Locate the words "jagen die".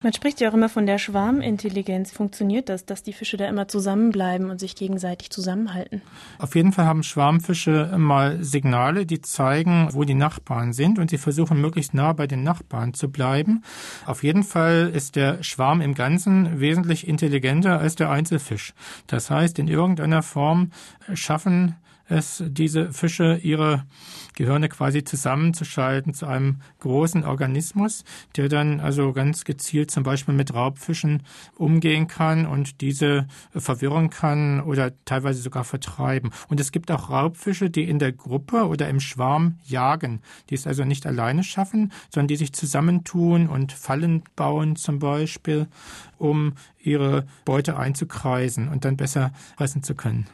39.64-40.54